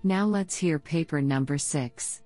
Now 0.04 0.26
let's 0.26 0.58
hear 0.58 0.80
paper 0.80 1.22
number 1.22 1.58
6. 1.58 2.22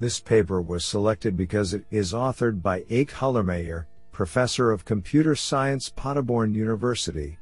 This 0.00 0.20
paper 0.20 0.60
was 0.60 0.84
selected 0.84 1.36
because 1.36 1.74
it 1.74 1.84
is 1.90 2.12
authored 2.12 2.62
by 2.62 2.80
Eyke 2.82 3.10
Hüllermeier, 3.10 3.86
professor 4.12 4.70
of 4.70 4.84
computer 4.84 5.34
science 5.34 5.92
Paderborn 5.94 6.54
University. 6.54 7.38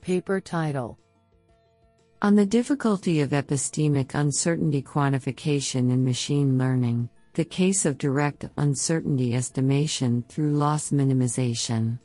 Paper 0.00 0.40
title 0.40 0.98
on 2.22 2.34
the 2.34 2.44
difficulty 2.44 3.22
of 3.22 3.30
epistemic 3.30 4.14
uncertainty 4.14 4.82
quantification 4.82 5.90
in 5.90 6.04
machine 6.04 6.58
learning, 6.58 7.08
the 7.32 7.44
case 7.44 7.86
of 7.86 7.96
direct 7.96 8.46
uncertainty 8.58 9.34
estimation 9.34 10.22
through 10.28 10.52
loss 10.52 10.90
minimization. 10.90 11.98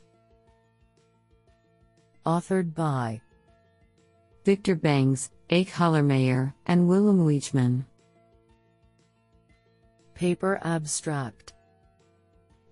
Authored 2.26 2.74
by 2.74 3.20
Viktor 4.44 4.74
Bengs, 4.74 5.30
Eyke 5.48 5.70
Hüllermeier, 5.70 6.52
and 6.66 6.88
Willem 6.88 7.24
Waegeman. 7.24 7.84
Paper 10.14 10.58
Abstract 10.64 11.52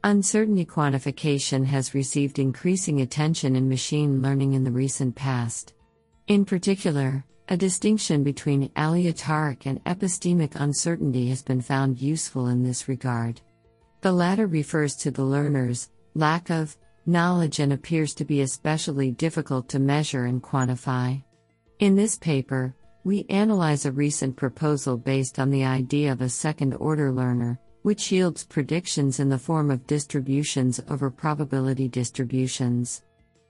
Uncertainty 0.02 0.66
quantification 0.66 1.64
has 1.64 1.94
received 1.94 2.40
increasing 2.40 3.00
attention 3.00 3.54
in 3.54 3.68
machine 3.68 4.20
learning 4.20 4.54
in 4.54 4.64
the 4.64 4.72
recent 4.72 5.14
past. 5.14 5.74
In 6.26 6.44
particular, 6.44 7.24
a 7.48 7.56
distinction 7.56 8.24
between 8.24 8.72
aleatoric 8.76 9.66
and 9.66 9.82
epistemic 9.84 10.56
uncertainty 10.56 11.28
has 11.28 11.42
been 11.42 11.60
found 11.60 12.02
useful 12.02 12.48
in 12.48 12.64
this 12.64 12.88
regard. 12.88 13.40
The 14.00 14.10
latter 14.10 14.48
refers 14.48 14.96
to 14.96 15.12
the 15.12 15.24
learner's 15.24 15.90
lack 16.14 16.50
of 16.50 16.76
knowledge 17.06 17.60
and 17.60 17.72
appears 17.72 18.14
to 18.14 18.24
be 18.24 18.40
especially 18.40 19.10
difficult 19.10 19.68
to 19.68 19.78
measure 19.78 20.24
and 20.24 20.42
quantify. 20.42 21.22
In 21.78 21.96
this 21.96 22.16
paper, 22.16 22.74
we 23.04 23.26
analyze 23.28 23.84
a 23.84 23.92
recent 23.92 24.36
proposal 24.36 24.96
based 24.96 25.38
on 25.38 25.50
the 25.50 25.64
idea 25.64 26.12
of 26.12 26.20
a 26.20 26.28
second 26.28 26.74
order 26.74 27.12
learner, 27.12 27.58
which 27.82 28.10
yields 28.10 28.44
predictions 28.44 29.20
in 29.20 29.28
the 29.28 29.38
form 29.38 29.70
of 29.70 29.86
distributions 29.86 30.80
over 30.88 31.10
probability 31.10 31.88
distributions. 31.88 33.02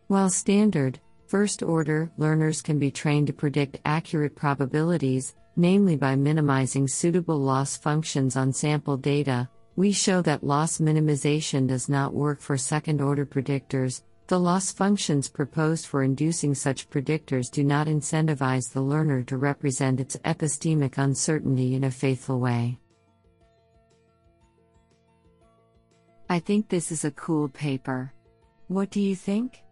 While 0.09 0.31
standard, 0.31 0.99
First 1.27 1.63
order 1.63 2.13
learners 2.19 2.61
can 2.61 2.79
be 2.79 2.91
trained 2.91 3.27
to 3.29 3.33
predict 3.33 3.81
accurate 3.85 4.37
probabilities, 4.37 5.35
namely 5.57 5.97
by 5.97 6.17
minimizing 6.17 6.87
suitable 6.87 7.39
loss 7.39 7.77
functions 7.77 8.37
on 8.37 8.53
sample 8.53 8.97
data. 8.97 9.49
We 9.77 9.91
show 9.91 10.23
that 10.23 10.45
loss 10.45 10.79
minimization 10.79 11.67
does 11.67 11.89
not 11.89 12.15
work 12.15 12.41
for 12.41 12.57
second 12.57 13.01
order 13.01 13.27
predictors. 13.27 14.03
The 14.29 14.39
loss 14.39 14.71
functions 14.73 15.29
proposed 15.29 15.87
for 15.87 16.03
inducing 16.05 16.55
such 16.55 16.89
predictors 16.89 17.51
do 17.51 17.65
not 17.65 17.89
incentivize 17.89 18.73
the 18.73 18.81
learner 18.81 19.25
to 19.25 19.37
represent 19.37 19.99
its 19.99 20.17
epistemic 20.25 20.97
uncertainty 20.97 21.75
in 21.75 21.85
a 21.85 21.91
faithful 21.91 22.39
way. 22.39 22.79
I 26.31 26.39
think 26.39 26.69
this 26.69 26.93
is 26.93 27.05
a 27.05 27.11
cool 27.11 27.49
paper. 27.49 28.13
What 28.69 28.91
do 28.91 29.01
you 29.01 29.17
think? 29.17 29.63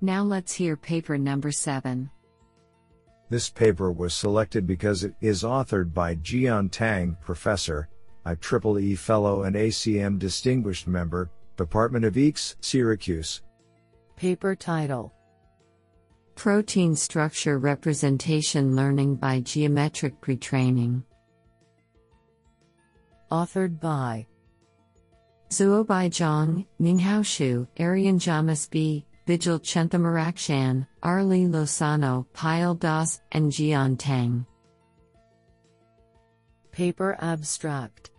Now 0.00 0.22
let's 0.22 0.52
hear 0.52 0.76
paper 0.76 1.16
number 1.16 1.50
7. 1.50 2.10
This 3.30 3.48
paper 3.48 3.92
was 3.92 4.14
selected 4.14 4.66
because 4.66 5.04
it 5.04 5.14
is 5.20 5.44
authored 5.44 5.94
by 5.94 6.16
Jian 6.16 6.70
Tang, 6.70 7.16
professor, 7.20 7.88
IEEE 8.36 8.98
Fellow 8.98 9.42
and 9.44 9.56
ACM 9.56 10.18
Distinguished 10.18 10.86
Member, 10.86 11.30
Department 11.56 12.04
of 12.04 12.14
EECS, 12.14 12.56
Syracuse. 12.60 13.42
Paper 14.16 14.54
title 14.54 15.12
Protein 16.34 16.94
Structure 16.94 17.58
Representation 17.58 18.76
Learning 18.76 19.16
by 19.16 19.40
Geometric 19.40 20.20
Pretraining. 20.20 21.02
Authored 23.30 23.80
by 23.80 24.26
Zuobai 25.50 26.10
Zhang, 26.10 26.66
Minghao 26.80 27.20
Xu, 27.20 27.66
Arian 27.78 28.18
Jamas 28.18 28.68
B., 28.70 29.04
Vijil 29.26 29.60
Chenthamarakshan, 29.60 30.86
Aurelie 31.02 31.48
Lozano, 31.48 32.26
Payel 32.34 32.78
Das, 32.78 33.20
and 33.32 33.50
Jian 33.50 33.98
Tang. 33.98 34.46
Paper 36.70 37.16
Abstract 37.20 38.10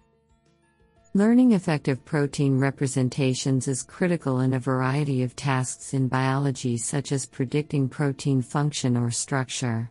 Learning 1.16 1.54
effective 1.54 2.06
protein 2.06 2.60
representations 2.60 3.68
is 3.68 3.82
critical 3.82 4.42
in 4.42 4.54
a 4.54 4.60
variety 4.60 5.24
of 5.24 5.36
tasks 5.36 5.96
in 5.96 6.08
biology, 6.08 6.78
such 6.78 7.12
as 7.12 7.26
predicting 7.26 7.90
protein 7.90 8.44
function 8.44 8.96
or 8.96 9.10
structure. 9.10 9.90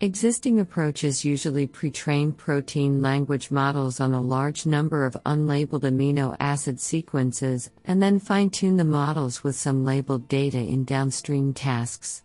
Existing 0.00 0.60
approaches 0.60 1.24
usually 1.24 1.66
pre 1.66 1.90
train 1.90 2.30
protein 2.30 3.02
language 3.02 3.50
models 3.50 3.98
on 3.98 4.14
a 4.14 4.20
large 4.20 4.64
number 4.64 5.04
of 5.04 5.16
unlabeled 5.26 5.82
amino 5.82 6.36
acid 6.38 6.78
sequences 6.78 7.68
and 7.84 8.00
then 8.00 8.20
fine 8.20 8.48
tune 8.48 8.76
the 8.76 8.84
models 8.84 9.42
with 9.42 9.56
some 9.56 9.84
labeled 9.84 10.28
data 10.28 10.58
in 10.58 10.84
downstream 10.84 11.52
tasks. 11.52 12.22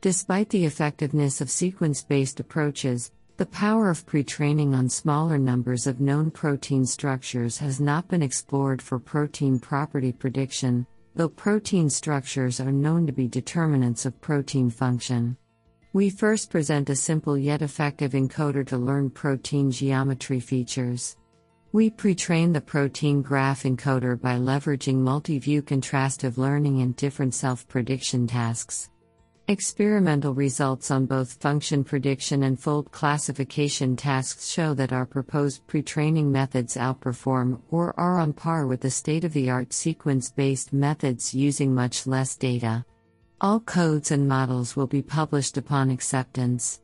Despite 0.00 0.50
the 0.50 0.64
effectiveness 0.64 1.40
of 1.40 1.50
sequence 1.50 2.02
based 2.02 2.40
approaches, 2.40 3.12
the 3.36 3.46
power 3.46 3.90
of 3.90 4.06
pre 4.06 4.24
training 4.24 4.74
on 4.74 4.88
smaller 4.88 5.36
numbers 5.36 5.86
of 5.86 6.00
known 6.00 6.30
protein 6.30 6.86
structures 6.86 7.58
has 7.58 7.80
not 7.80 8.08
been 8.08 8.22
explored 8.22 8.80
for 8.80 8.98
protein 8.98 9.58
property 9.58 10.10
prediction, 10.10 10.86
though 11.14 11.28
protein 11.28 11.90
structures 11.90 12.60
are 12.60 12.72
known 12.72 13.06
to 13.06 13.12
be 13.12 13.28
determinants 13.28 14.06
of 14.06 14.18
protein 14.22 14.70
function. 14.70 15.36
We 15.92 16.08
first 16.08 16.50
present 16.50 16.88
a 16.88 16.96
simple 16.96 17.36
yet 17.36 17.60
effective 17.60 18.12
encoder 18.12 18.66
to 18.68 18.78
learn 18.78 19.10
protein 19.10 19.70
geometry 19.70 20.40
features. 20.40 21.16
We 21.72 21.90
pre 21.90 22.14
train 22.14 22.54
the 22.54 22.62
protein 22.62 23.20
graph 23.20 23.64
encoder 23.64 24.18
by 24.18 24.36
leveraging 24.36 24.96
multi 24.96 25.38
view 25.38 25.60
contrastive 25.60 26.38
learning 26.38 26.80
and 26.80 26.96
different 26.96 27.34
self 27.34 27.68
prediction 27.68 28.26
tasks. 28.26 28.88
Experimental 29.48 30.34
results 30.34 30.90
on 30.90 31.06
both 31.06 31.34
function 31.34 31.84
prediction 31.84 32.42
and 32.42 32.58
fold 32.58 32.90
classification 32.90 33.94
tasks 33.94 34.48
show 34.48 34.74
that 34.74 34.92
our 34.92 35.06
proposed 35.06 35.64
pre 35.68 35.82
training 35.82 36.32
methods 36.32 36.76
outperform 36.76 37.60
or 37.70 37.94
are 37.96 38.18
on 38.18 38.32
par 38.32 38.66
with 38.66 38.80
the 38.80 38.90
state 38.90 39.22
of 39.22 39.32
the 39.32 39.48
art 39.48 39.72
sequence 39.72 40.32
based 40.32 40.72
methods 40.72 41.32
using 41.32 41.72
much 41.72 42.08
less 42.08 42.34
data. 42.34 42.84
All 43.40 43.60
codes 43.60 44.10
and 44.10 44.26
models 44.26 44.74
will 44.74 44.88
be 44.88 45.00
published 45.00 45.56
upon 45.56 45.90
acceptance. 45.90 46.80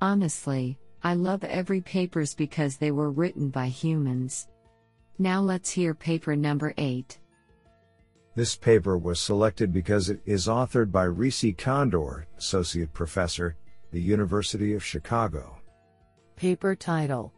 Honestly, 0.00 0.78
I 1.04 1.12
love 1.12 1.44
every 1.44 1.82
papers 1.82 2.34
because 2.34 2.78
they 2.78 2.90
were 2.90 3.10
written 3.10 3.50
by 3.50 3.66
humans. 3.66 4.48
Now 5.18 5.42
let's 5.42 5.68
hear 5.68 5.92
paper 5.92 6.34
number 6.36 6.72
8. 6.78 7.18
This 8.36 8.54
paper 8.54 8.96
was 8.96 9.20
selected 9.20 9.72
because 9.72 10.08
it 10.08 10.20
is 10.24 10.46
authored 10.46 10.92
by 10.92 11.06
Risi 11.06 11.56
Kondor, 11.56 12.26
Associate 12.38 12.92
Professor, 12.92 13.56
the 13.90 14.00
University 14.00 14.74
of 14.74 14.84
Chicago. 14.84 15.58
Paper 16.36 16.76
title 16.76 17.32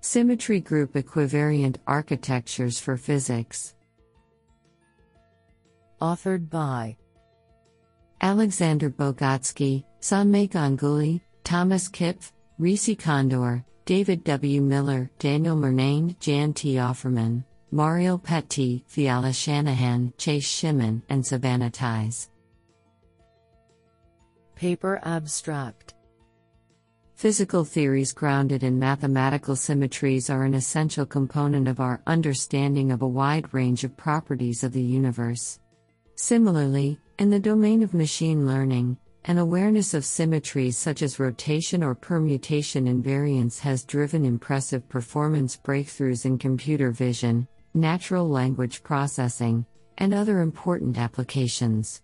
Symmetry 0.00 0.60
Group 0.60 0.94
Equivariant 0.94 1.76
Architectures 1.86 2.80
for 2.80 2.96
Physics. 2.96 3.74
Authored 6.00 6.48
by 6.48 6.96
Alexander 8.20 8.88
Bogatskiy, 8.90 9.84
Sanmay 10.00 10.48
Ganguly, 10.48 11.20
Thomas 11.44 11.88
Kipf, 11.88 12.32
Risi 12.58 12.96
Kondor, 12.96 13.64
David 13.84 14.24
W. 14.24 14.62
Miller, 14.62 15.10
Daniel 15.18 15.56
Murnane, 15.56 16.18
Jan 16.18 16.54
T. 16.54 16.74
Offermann. 16.74 17.44
Mariel 17.76 18.18
Pettee, 18.18 18.82
Phiala 18.88 19.34
Shanahan, 19.34 20.14
Chase 20.16 20.46
Shimmin, 20.48 21.02
and 21.10 21.26
Savannah 21.26 21.68
Thais. 21.68 22.30
Paper 24.54 24.98
Abstract 25.02 25.92
Physical 27.16 27.66
theories 27.66 28.14
grounded 28.14 28.62
in 28.62 28.78
mathematical 28.78 29.54
symmetries 29.54 30.30
are 30.30 30.44
an 30.44 30.54
essential 30.54 31.04
component 31.04 31.68
of 31.68 31.78
our 31.78 32.00
understanding 32.06 32.92
of 32.92 33.02
a 33.02 33.06
wide 33.06 33.52
range 33.52 33.84
of 33.84 33.94
properties 33.94 34.64
of 34.64 34.72
the 34.72 34.80
universe. 34.80 35.60
Similarly, 36.14 36.98
in 37.18 37.28
the 37.28 37.38
domain 37.38 37.82
of 37.82 37.92
machine 37.92 38.46
learning, 38.46 38.96
an 39.26 39.36
awareness 39.36 39.92
of 39.92 40.06
symmetries 40.06 40.78
such 40.78 41.02
as 41.02 41.20
rotation 41.20 41.82
or 41.82 41.94
permutation 41.94 42.86
invariance 42.86 43.58
has 43.58 43.84
driven 43.84 44.24
impressive 44.24 44.88
performance 44.88 45.58
breakthroughs 45.62 46.24
in 46.24 46.38
computer 46.38 46.90
vision, 46.90 47.46
natural 47.76 48.28
language 48.28 48.82
processing, 48.82 49.66
and 49.98 50.12
other 50.12 50.40
important 50.40 50.98
applications. 50.98 52.02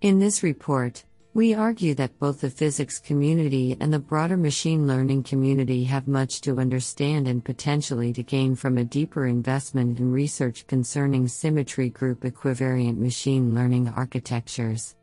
In 0.00 0.18
this 0.18 0.42
report, 0.42 1.04
we 1.32 1.54
argue 1.54 1.94
that 1.94 2.18
both 2.18 2.40
the 2.40 2.50
physics 2.50 2.98
community 2.98 3.76
and 3.78 3.92
the 3.92 4.00
broader 4.00 4.36
machine 4.36 4.88
learning 4.88 5.22
community 5.22 5.84
have 5.84 6.08
much 6.08 6.40
to 6.40 6.58
understand 6.58 7.28
and 7.28 7.44
potentially 7.44 8.12
to 8.12 8.22
gain 8.24 8.56
from 8.56 8.78
a 8.78 8.84
deeper 8.84 9.26
investment 9.26 10.00
in 10.00 10.10
research 10.10 10.66
concerning 10.66 11.28
symmetry 11.28 11.88
group 11.88 12.22
equivariant 12.22 12.98
machine 12.98 13.54
learning 13.54 13.88
architectures. 13.90 14.96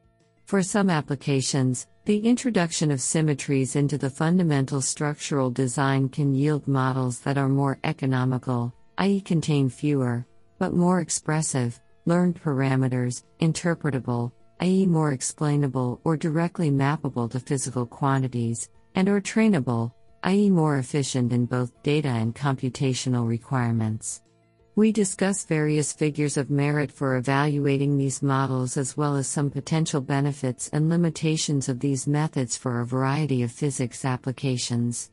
For 0.44 0.62
some 0.62 0.90
applications, 0.90 1.88
the 2.04 2.20
introduction 2.20 2.92
of 2.92 3.02
symmetries 3.02 3.76
into 3.76 3.98
the 3.98 4.10
fundamental 4.10 4.82
structural 4.82 5.50
design 5.50 6.10
can 6.10 6.36
yield 6.36 6.68
models 6.68 7.20
that 7.22 7.38
are 7.38 7.50
more 7.50 7.80
economical, 7.84 8.74
i.e., 8.98 9.22
contain 9.22 9.70
fewer, 9.70 10.26
but 10.60 10.74
more 10.74 11.00
expressive, 11.00 11.80
learned 12.06 12.42
parameters, 12.42 13.24
interpretable, 13.40 14.32
i.e., 14.62 14.86
more 14.86 15.12
explainable 15.12 16.02
or 16.04 16.18
directly 16.18 16.72
mappable 16.72 17.30
to 17.30 17.40
physical 17.40 17.86
quantities, 17.86 18.70
and 18.96 19.08
or 19.08 19.22
trainable, 19.22 19.92
i.e., 20.24 20.50
more 20.50 20.78
efficient 20.78 21.32
in 21.32 21.46
both 21.46 21.84
data 21.84 22.10
and 22.10 22.34
computational 22.34 23.28
requirements. 23.28 24.22
We 24.76 24.92
discuss 24.92 25.44
various 25.44 25.92
figures 25.92 26.38
of 26.38 26.52
merit 26.52 26.92
for 26.92 27.18
evaluating 27.18 27.98
these 27.98 28.22
models 28.22 28.78
as 28.78 28.96
well 28.96 29.16
as 29.16 29.28
some 29.28 29.50
potential 29.50 30.02
benefits 30.02 30.70
and 30.72 30.88
limitations 30.88 31.68
of 31.68 31.80
these 31.80 32.06
methods 32.06 32.56
for 32.56 32.80
a 32.80 32.86
variety 32.86 33.42
of 33.42 33.52
physics 33.52 34.06
applications. 34.06 35.10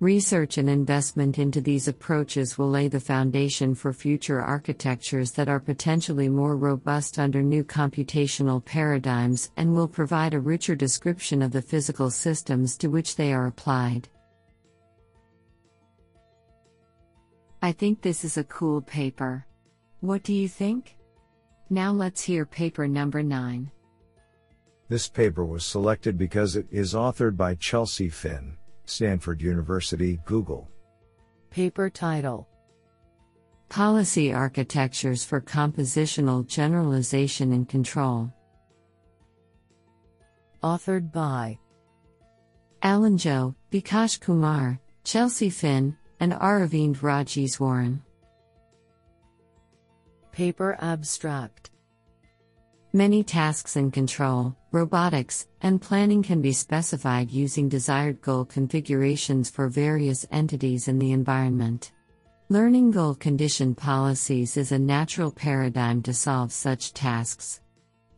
Research 0.00 0.56
and 0.56 0.70
investment 0.70 1.38
into 1.38 1.60
these 1.60 1.86
approaches 1.86 2.56
will 2.56 2.70
lay 2.70 2.88
the 2.88 2.98
foundation 2.98 3.74
for 3.74 3.92
future 3.92 4.40
architectures 4.40 5.30
that 5.32 5.50
are 5.50 5.60
potentially 5.60 6.26
more 6.26 6.56
robust 6.56 7.18
under 7.18 7.42
new 7.42 7.62
computational 7.62 8.64
paradigms 8.64 9.50
and 9.58 9.74
will 9.74 9.86
provide 9.86 10.32
a 10.32 10.40
richer 10.40 10.74
description 10.74 11.42
of 11.42 11.52
the 11.52 11.60
physical 11.60 12.10
systems 12.10 12.78
to 12.78 12.88
which 12.88 13.16
they 13.16 13.30
are 13.34 13.48
applied. 13.48 14.08
I 17.60 17.72
think 17.72 18.00
this 18.00 18.24
is 18.24 18.38
a 18.38 18.44
cool 18.44 18.80
paper. 18.80 19.44
What 20.00 20.22
do 20.22 20.32
you 20.32 20.48
think? 20.48 20.96
Now 21.68 21.92
let's 21.92 22.22
hear 22.22 22.46
paper 22.46 22.88
number 22.88 23.22
9. 23.22 23.70
This 24.88 25.10
paper 25.10 25.44
was 25.44 25.66
selected 25.66 26.16
because 26.16 26.56
it 26.56 26.68
is 26.70 26.94
authored 26.94 27.36
by 27.36 27.54
Chelsea 27.56 28.08
Finn. 28.08 28.56
Stanford 28.84 29.40
University, 29.42 30.20
Google. 30.24 30.70
Paper 31.50 31.90
title 31.90 32.48
Policy 33.68 34.32
Architectures 34.32 35.24
for 35.24 35.40
Compositional 35.40 36.46
Generalization 36.46 37.52
and 37.52 37.68
Control. 37.68 38.32
Authored 40.62 41.12
by 41.12 41.58
Alan 42.82 43.16
Zhou, 43.16 43.54
Vikash 43.70 44.20
Kumar, 44.20 44.80
Chelsea 45.04 45.50
Finn, 45.50 45.96
and 46.18 46.32
Aravind 46.32 46.96
Rajeswaran. 46.96 48.00
Paper 50.32 50.76
Abstract 50.80 51.70
Many 52.92 53.22
tasks 53.22 53.76
in 53.76 53.92
control, 53.92 54.56
robotics, 54.72 55.46
and 55.62 55.80
planning 55.80 56.24
can 56.24 56.42
be 56.42 56.52
specified 56.52 57.30
using 57.30 57.68
desired 57.68 58.20
goal 58.20 58.44
configurations 58.44 59.48
for 59.48 59.68
various 59.68 60.26
entities 60.32 60.88
in 60.88 60.98
the 60.98 61.12
environment. 61.12 61.92
Learning 62.48 62.90
goal 62.90 63.14
condition 63.14 63.76
policies 63.76 64.56
is 64.56 64.72
a 64.72 64.78
natural 64.78 65.30
paradigm 65.30 66.02
to 66.02 66.12
solve 66.12 66.50
such 66.50 66.92
tasks. 66.92 67.60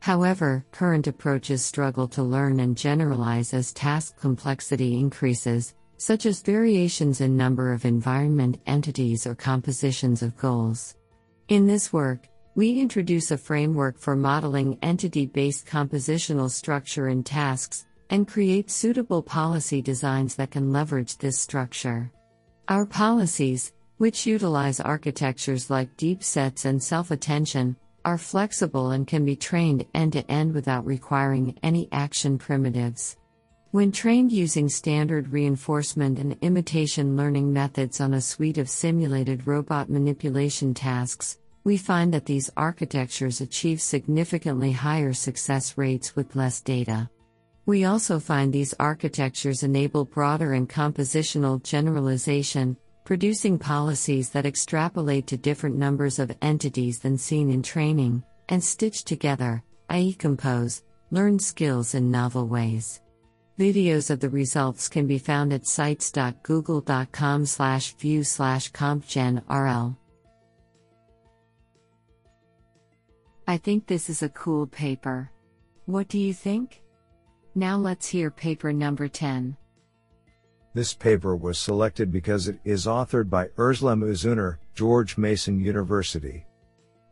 However, 0.01 0.65
current 0.73 1.07
approaches 1.07 1.63
struggle 1.63 2.09
to 2.09 2.23
learn 2.23 2.59
and 2.61 2.75
generalize 2.75 3.53
as 3.53 3.75
task 3.75 4.19
complexity 4.19 4.99
increases, 4.99 5.75
such 5.99 6.25
as 6.25 6.41
variations 6.41 7.21
in 7.21 7.37
number 7.37 7.75
of 7.75 7.85
environment 7.85 8.59
entities 8.65 9.27
or 9.27 9.35
compositions 9.35 10.23
of 10.23 10.35
goals. 10.39 10.97
In 11.49 11.67
this 11.67 11.93
work, 11.93 12.27
we 12.55 12.79
introduce 12.81 13.31
a 13.31 13.39
framework 13.39 13.99
for 13.99 14.15
modeling 14.15 14.79
entity 14.83 15.25
based 15.25 15.67
compositional 15.67 16.51
structure 16.51 17.09
in 17.09 17.23
tasks 17.23 17.87
and 18.11 18.29
create 18.29 18.71
suitable 18.71 19.23
policy 19.23 19.81
designs 19.81 20.35
that 20.35 20.51
can 20.51 20.71
leverage 20.71 21.17
this 21.17 21.39
structure. 21.39 22.13
Our 22.69 22.85
policies, 22.85 23.73
which 23.97 24.27
utilize 24.27 24.81
architectures 24.81 25.71
like 25.71 25.97
deep 25.97 26.23
sets 26.23 26.67
and 26.67 26.83
self 26.83 27.11
attention, 27.11 27.75
are 28.05 28.19
flexible 28.19 28.91
and 28.91 29.07
can 29.07 29.25
be 29.25 29.37
trained 29.37 29.87
end 29.95 30.13
to 30.13 30.31
end 30.31 30.53
without 30.53 30.85
requiring 30.85 31.59
any 31.63 31.89
action 31.91 32.37
primitives. 32.37 33.17
When 33.71 33.91
trained 33.91 34.31
using 34.31 34.69
standard 34.69 35.33
reinforcement 35.33 36.19
and 36.19 36.37
imitation 36.43 37.17
learning 37.17 37.51
methods 37.51 38.03
on 38.03 38.13
a 38.13 38.21
suite 38.21 38.59
of 38.59 38.69
simulated 38.69 39.47
robot 39.47 39.89
manipulation 39.89 40.75
tasks, 40.75 41.39
we 41.65 41.77
find 41.77 42.13
that 42.13 42.27
these 42.27 42.51
architectures 42.57 43.41
achieve 43.41 43.81
significantly 43.81 44.73
higher 44.73 45.13
success 45.13 45.79
rates 45.79 46.17
with 46.17 46.35
less 46.35 46.61
data. 46.61 47.09
We 47.65 47.85
also 47.85 48.19
find 48.19 48.53
these 48.53 48.75
architectures 48.81 49.63
enable 49.63 50.05
broader 50.05 50.55
and 50.55 50.69
compositional 50.69 51.63
generalization, 51.63 52.77
producing 53.05 53.59
policies 53.59 54.31
that 54.31 54.47
extrapolate 54.47 55.29
to 55.29 55.37
different 55.37 55.77
numbers 55.77 56.19
of 56.19 56.37
entities 56.43 56.99
than 56.99 57.17
seen 57.17 57.51
in 57.51 57.63
training, 57.63 58.25
and 58.49 58.63
stitch 58.63 59.05
together, 59.05 59.63
i.e., 59.91 60.13
compose, 60.15 60.83
learn 61.13 61.39
skills 61.39 61.95
in 61.95 62.11
novel 62.11 62.49
ways. 62.49 63.01
Videos 63.59 64.11
of 64.11 64.19
the 64.19 64.31
results 64.31 64.89
can 64.89 65.07
be 65.07 65.19
found 65.19 65.53
at 65.53 65.67
sites.google.com 65.67 67.47
slash 67.47 67.95
view 67.97 68.25
slash 68.25 68.73
compgenrl. 68.73 69.97
I 73.47 73.57
think 73.57 73.87
this 73.87 74.09
is 74.09 74.23
a 74.23 74.29
cool 74.31 74.67
paper. 74.67 75.31
What 75.87 76.09
do 76.09 76.19
you 76.19 76.33
think? 76.33 76.83
Now 77.55 77.77
let's 77.77 78.07
hear 78.07 78.31
paper 78.31 78.73
number 78.73 79.09
10. 79.09 79.57
This 80.75 80.95
paper 80.95 81.37
was 81.37 81.59
selected 81.59 82.11
because 82.11 82.49
it 82.49 82.59
is 82.65 82.87
authored 82.87 83.29
by 83.29 83.49
Özlem 83.59 84.03
Uzuner, 84.03 84.57
George 84.75 85.19
Mason 85.19 85.61
University. 85.61 86.47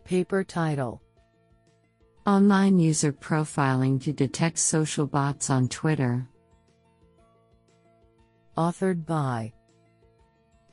Paper 0.04 0.44
title 0.44 1.02
Online 2.26 2.78
user 2.78 3.12
profiling 3.12 4.00
to 4.02 4.12
detect 4.12 4.58
social 4.58 5.06
bots 5.06 5.50
on 5.50 5.68
Twitter. 5.68 6.26
Authored 8.56 9.04
by 9.04 9.52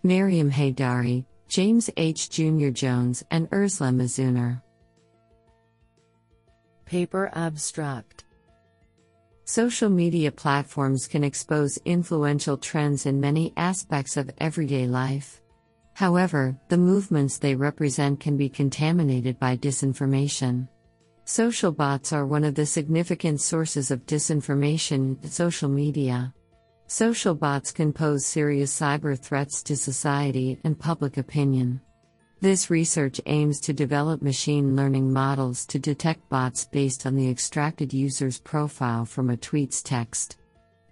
Maryam 0.04 0.52
Heidari, 0.52 1.26
James 1.48 1.89
H. 1.98 2.30
Jr. 2.30 2.70
Jones, 2.70 3.24
and 3.32 3.50
Özlem 3.52 4.02
Uzuner. 4.02 4.62
Paper 6.88 7.30
abstract 7.34 8.23
Social 9.43 9.89
media 9.89 10.32
platforms 10.32 11.06
can 11.06 11.21
expose 11.21 11.78
influential 11.84 12.58
trends 12.58 13.06
in 13.06 13.19
many 13.19 13.52
aspects 13.58 14.15
of 14.15 14.32
everyday 14.38 14.88
life. 14.88 15.41
However, 15.95 16.58
the 16.69 16.78
movements 16.78 17.39
they 17.39 17.56
represent 17.56 18.21
can 18.21 18.38
be 18.38 18.47
contaminated 18.47 19.38
by 19.38 19.58
disinformation. 19.58 20.69
Social 21.26 21.73
bots 21.73 22.13
are 22.13 22.26
one 22.26 22.45
of 22.45 22.56
the 22.56 22.65
significant 22.65 23.41
sources 23.41 23.91
of 23.91 24.06
disinformation 24.06 25.21
in 25.21 25.30
social 25.30 25.67
media. 25.67 26.34
Social 26.88 27.36
bots 27.36 27.73
can 27.73 27.91
pose 27.91 28.26
serious 28.26 28.73
cyber 28.73 29.19
threats 29.19 29.62
to 29.63 29.76
society 29.76 30.58
and 30.63 30.80
public 30.80 31.17
opinion. 31.17 31.82
This 32.39 32.69
research 32.69 33.19
aims 33.26 33.60
to 33.62 33.73
develop 33.73 34.21
machine 34.21 34.76
learning 34.76 35.12
models 35.12 35.65
to 35.67 35.80
detect 35.80 36.30
bots 36.30 36.65
based 36.65 37.08
on 37.08 37.15
the 37.15 37.28
extracted 37.28 37.91
user's 37.91 38.38
profile 38.38 39.06
from 39.06 39.32
a 39.32 39.38
tweet's 39.38 39.82
text. 39.82 40.38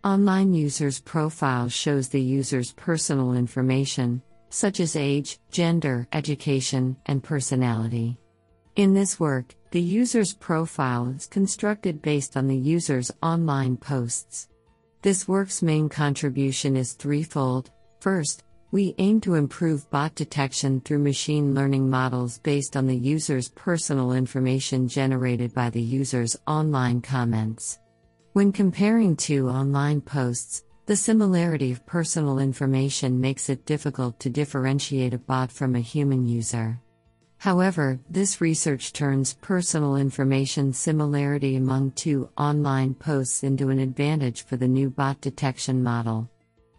Online 0.04 0.56
user's 0.56 1.00
profile 1.00 1.70
shows 1.70 2.10
the 2.10 2.22
user's 2.22 2.74
personal 2.74 3.34
information, 3.34 4.24
such 4.50 4.80
as 4.80 4.96
age, 4.96 5.40
gender, 5.52 6.08
education, 6.14 6.98
and 7.06 7.24
personality. 7.24 8.18
In 8.76 8.96
this 8.96 9.20
work, 9.20 9.54
the 9.70 9.82
user's 9.82 10.34
profile 10.34 11.10
is 11.10 11.28
constructed 11.28 12.02
based 12.02 12.36
on 12.36 12.48
the 12.48 12.58
user's 12.58 13.12
online 13.22 13.78
posts. 13.78 14.48
This 15.04 15.28
work's 15.28 15.62
main 15.62 15.90
contribution 15.90 16.76
is 16.76 16.94
threefold. 16.94 17.70
First, 18.00 18.44
we 18.72 18.96
aim 18.98 19.22
to 19.22 19.36
improve 19.36 19.90
bot 19.90 20.16
detection 20.16 20.82
through 20.82 21.00
machine 21.00 21.54
learning 21.54 21.90
models 21.90 22.40
based 22.40 22.76
on 22.76 22.88
the 22.88 22.96
user's 22.96 23.50
personal 23.50 24.12
information 24.12 24.88
generated 24.88 25.54
by 25.54 25.70
the 25.70 25.82
user's 25.82 26.36
online 26.48 27.02
comments. 27.02 27.80
When 28.34 28.52
comparing 28.52 29.16
two 29.16 29.50
online 29.50 30.02
posts, 30.02 30.64
the 30.88 30.96
similarity 30.96 31.72
of 31.72 31.86
personal 31.86 32.38
information 32.38 33.20
makes 33.20 33.50
it 33.50 33.66
difficult 33.66 34.20
to 34.20 34.30
differentiate 34.30 35.14
a 35.14 35.18
bot 35.18 35.52
from 35.52 35.76
a 35.76 35.80
human 35.80 36.28
user. 36.28 36.80
However, 37.38 38.00
this 38.10 38.42
research 38.42 38.94
turns 38.94 39.36
personal 39.36 39.96
information 39.96 40.74
similarity 40.74 41.56
among 41.56 41.92
two 41.92 42.30
online 42.38 42.94
posts 42.94 43.44
into 43.44 43.70
an 43.70 43.80
advantage 43.80 44.46
for 44.46 44.58
the 44.58 44.68
new 44.68 44.90
bot 44.90 45.22
detection 45.22 45.84
model. 45.84 46.30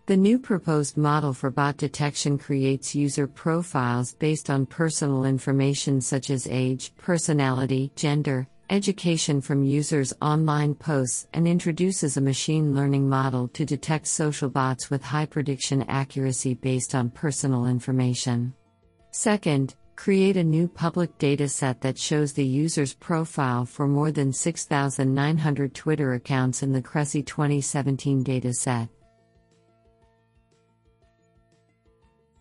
The 0.06 0.16
new 0.16 0.38
proposed 0.38 0.96
model 0.96 1.32
for 1.32 1.50
bot 1.50 1.78
detection 1.78 2.38
creates 2.38 2.94
user 2.94 3.26
profiles 3.26 4.14
based 4.14 4.50
on 4.50 4.64
personal 4.64 5.24
information 5.24 6.00
such 6.00 6.30
as 6.30 6.46
age, 6.48 6.92
personality, 6.96 7.90
gender, 7.96 8.46
education 8.70 9.40
from 9.40 9.64
users' 9.64 10.12
online 10.22 10.76
posts 10.76 11.26
and 11.32 11.48
introduces 11.48 12.16
a 12.16 12.20
machine 12.20 12.72
learning 12.72 13.08
model 13.08 13.48
to 13.48 13.64
detect 13.64 14.06
social 14.06 14.48
bots 14.48 14.90
with 14.90 15.02
high 15.02 15.26
prediction 15.26 15.82
accuracy 15.88 16.54
based 16.54 16.94
on 16.94 17.10
personal 17.10 17.66
information. 17.66 18.54
Second, 19.10 19.74
create 19.96 20.36
a 20.36 20.44
new 20.44 20.68
public 20.68 21.18
dataset 21.18 21.80
that 21.80 21.98
shows 21.98 22.32
the 22.32 22.46
user's 22.46 22.94
profile 22.94 23.66
for 23.66 23.88
more 23.88 24.12
than 24.12 24.32
6,900 24.32 25.74
Twitter 25.74 26.12
accounts 26.12 26.62
in 26.62 26.72
the 26.72 26.82
Cresci 26.82 27.26
2017 27.26 28.22
dataset. 28.22 28.88